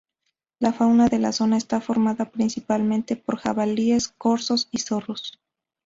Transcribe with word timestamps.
La 0.57 0.73
fauna 0.73 1.07
de 1.09 1.19
la 1.19 1.31
zona 1.31 1.57
está 1.57 1.79
formada, 1.79 2.31
principalmente, 2.31 3.15
por 3.15 3.37
jabalíes, 3.37 4.07
corzos 4.07 4.67
y 4.71 4.79
zorros. 4.79 5.39